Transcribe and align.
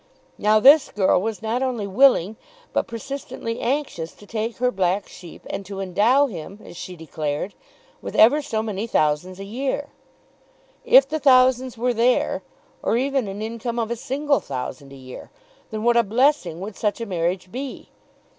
Now 0.39 0.59
this 0.59 0.89
girl 0.89 1.21
was 1.21 1.43
not 1.43 1.61
only 1.61 1.85
willing 1.85 2.35
but 2.73 2.87
persistently 2.87 3.59
anxious 3.59 4.13
to 4.13 4.25
take 4.25 4.57
her 4.57 4.71
black 4.71 5.07
sheep 5.07 5.45
and 5.47 5.63
to 5.67 5.79
endow 5.79 6.25
him, 6.25 6.59
as 6.65 6.75
she 6.75 6.95
declared, 6.95 7.53
with 8.01 8.15
ever 8.15 8.41
so 8.41 8.63
many 8.63 8.87
thousands 8.87 9.39
a 9.39 9.43
year. 9.43 9.89
If 10.83 11.07
the 11.07 11.19
thousands 11.19 11.77
were 11.77 11.93
there, 11.93 12.41
or 12.81 12.97
even 12.97 13.27
an 13.27 13.43
income 13.43 13.77
of 13.77 13.91
a 13.91 13.95
single 13.95 14.39
thousand 14.39 14.91
a 14.91 14.95
year, 14.95 15.29
then 15.69 15.83
what 15.83 15.95
a 15.97 16.01
blessing 16.01 16.59
would 16.61 16.75
such 16.75 16.99
a 16.99 17.05
marriage 17.05 17.51
be! 17.51 17.89